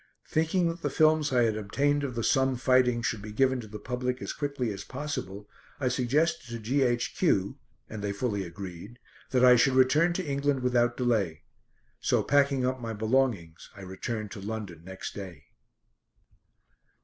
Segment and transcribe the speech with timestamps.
[0.27, 3.67] Thinking that the films I had obtained of the Somme fighting should be given to
[3.67, 5.47] the public as quickly as possible,
[5.79, 7.59] I suggested to G.H.Q.
[7.87, 8.97] and they fully agreed
[9.29, 11.43] that I should return to England without delay.
[11.99, 15.43] So packing up my belongings I returned to London next day.